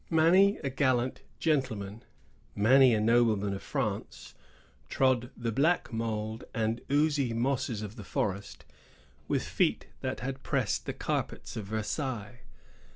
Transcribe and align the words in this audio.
Many 0.09 0.57
a 0.63 0.71
gallant 0.71 1.21
gentleman, 1.37 2.03
many 2.55 2.95
a 2.95 2.99
nobleman 2.99 3.53
of 3.53 3.61
France, 3.61 4.33
trod 4.89 5.29
the 5.37 5.51
black 5.51 5.93
mould 5.93 6.43
and 6.55 6.81
oozy 6.89 7.33
mosses 7.35 7.83
of 7.83 7.97
the 7.97 8.03
forest 8.03 8.65
with 9.27 9.43
feet 9.43 9.89
that 9.99 10.21
had 10.21 10.41
pressed 10.41 10.87
the 10.87 10.93
carpets 10.93 11.55
of 11.55 11.65
Versailles. 11.65 12.39